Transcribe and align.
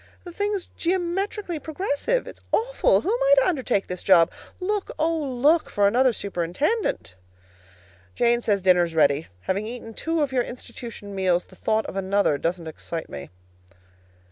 The 0.23 0.31
thing's 0.31 0.65
geometrically 0.75 1.59
progressive. 1.59 2.25
It's 2.25 2.41
awful. 2.51 3.01
Who 3.01 3.11
am 3.11 3.19
I 3.21 3.33
to 3.41 3.47
undertake 3.49 3.85
this 3.85 4.01
job? 4.01 4.31
Look, 4.59 4.89
oh, 4.97 5.15
look 5.19 5.69
for 5.69 5.87
another 5.87 6.11
superintendent! 6.11 7.13
Jane 8.15 8.41
says 8.41 8.63
dinner's 8.63 8.95
ready. 8.95 9.27
Having 9.41 9.67
eaten 9.67 9.93
two 9.93 10.23
of 10.23 10.31
your 10.31 10.41
institution 10.41 11.13
meals, 11.13 11.45
the 11.45 11.55
thought 11.55 11.85
of 11.85 11.95
another 11.95 12.39
doesn't 12.39 12.65
excite 12.65 13.09
me. 13.09 13.29